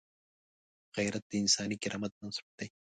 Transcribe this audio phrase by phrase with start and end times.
[0.95, 2.67] غیرت د انساني کرامت بنسټ دی